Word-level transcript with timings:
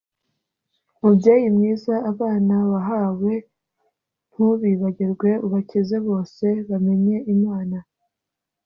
Mubyeyi 0.99 1.47
mwiza 1.55 1.95
abana 2.11 2.55
wahawe 2.71 3.33
ntubibagirwe 4.31 5.29
ubakize 5.45 5.97
bose 6.07 6.45
bamenye 6.69 7.17
Imana 7.35 7.77